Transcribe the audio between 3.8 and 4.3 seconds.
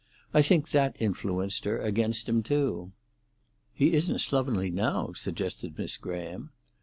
isn't